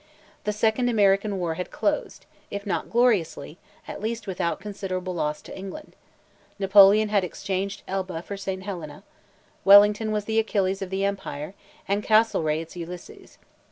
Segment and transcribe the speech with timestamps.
[0.45, 5.55] The second American war had closed, if not gloriously, at least without considerable loss to
[5.55, 5.95] England;
[6.57, 8.63] Napoleon had exchanged Elba for St.
[8.63, 9.03] Helena:
[9.63, 11.53] Wellington was the Achilles of the Empire,
[11.87, 13.37] and Castlereagh its Ulysses.